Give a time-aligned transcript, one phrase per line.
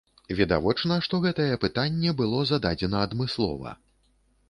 [0.37, 3.81] Відавочна, што гэтае пытанне было зададзена адмыслова.